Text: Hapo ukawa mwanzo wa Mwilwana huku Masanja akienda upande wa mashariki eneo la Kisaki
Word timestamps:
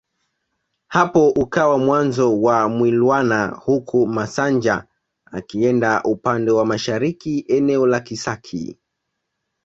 Hapo 0.87 1.29
ukawa 1.29 1.77
mwanzo 1.77 2.41
wa 2.41 2.69
Mwilwana 2.69 3.47
huku 3.47 4.07
Masanja 4.07 4.87
akienda 5.25 6.03
upande 6.03 6.51
wa 6.51 6.65
mashariki 6.65 7.45
eneo 7.47 7.85
la 7.87 7.99
Kisaki 7.99 8.79